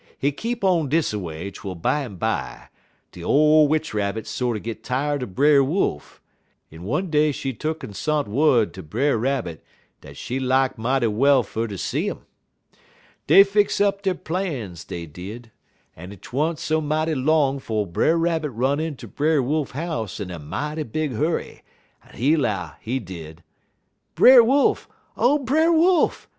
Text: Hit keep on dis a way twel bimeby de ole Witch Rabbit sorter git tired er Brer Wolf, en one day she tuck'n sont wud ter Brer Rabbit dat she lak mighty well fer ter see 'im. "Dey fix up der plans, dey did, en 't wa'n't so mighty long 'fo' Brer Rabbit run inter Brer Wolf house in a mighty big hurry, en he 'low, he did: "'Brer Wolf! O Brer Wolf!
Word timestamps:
Hit 0.17 0.35
keep 0.35 0.63
on 0.63 0.89
dis 0.89 1.13
a 1.13 1.19
way 1.19 1.51
twel 1.51 1.75
bimeby 1.75 2.69
de 3.11 3.23
ole 3.23 3.67
Witch 3.67 3.93
Rabbit 3.93 4.25
sorter 4.25 4.59
git 4.59 4.83
tired 4.83 5.21
er 5.21 5.27
Brer 5.27 5.63
Wolf, 5.63 6.19
en 6.71 6.81
one 6.85 7.11
day 7.11 7.31
she 7.31 7.53
tuck'n 7.53 7.93
sont 7.93 8.27
wud 8.27 8.73
ter 8.73 8.81
Brer 8.81 9.15
Rabbit 9.19 9.63
dat 10.01 10.17
she 10.17 10.39
lak 10.39 10.75
mighty 10.75 11.05
well 11.05 11.43
fer 11.43 11.67
ter 11.67 11.77
see 11.77 12.09
'im. 12.09 12.21
"Dey 13.27 13.43
fix 13.43 13.79
up 13.79 14.01
der 14.01 14.15
plans, 14.15 14.83
dey 14.83 15.05
did, 15.05 15.51
en 15.95 16.09
't 16.11 16.33
wa'n't 16.35 16.57
so 16.57 16.81
mighty 16.81 17.13
long 17.13 17.59
'fo' 17.59 17.85
Brer 17.85 18.17
Rabbit 18.17 18.49
run 18.49 18.79
inter 18.79 19.05
Brer 19.05 19.39
Wolf 19.43 19.69
house 19.73 20.19
in 20.19 20.31
a 20.31 20.39
mighty 20.39 20.81
big 20.81 21.11
hurry, 21.11 21.61
en 22.09 22.15
he 22.15 22.35
'low, 22.35 22.71
he 22.79 22.97
did: 22.99 23.43
"'Brer 24.15 24.43
Wolf! 24.43 24.89
O 25.15 25.37
Brer 25.37 25.71
Wolf! 25.71 26.27